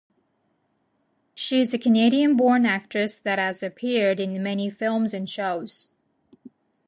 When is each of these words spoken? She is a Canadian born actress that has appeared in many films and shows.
She 1.35 1.61
is 1.61 1.75
a 1.75 1.77
Canadian 1.77 2.35
born 2.35 2.65
actress 2.65 3.19
that 3.19 3.37
has 3.37 3.61
appeared 3.61 4.19
in 4.19 4.41
many 4.41 4.67
films 4.67 5.13
and 5.13 5.29
shows. 5.29 5.89